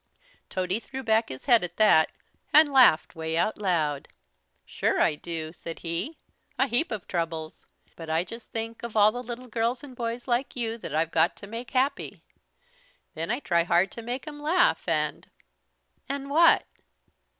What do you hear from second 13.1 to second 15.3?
Then I try hard to make 'em laugh and"